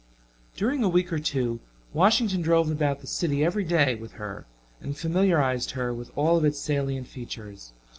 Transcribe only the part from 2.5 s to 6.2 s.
about the city every day with her and familiarized her with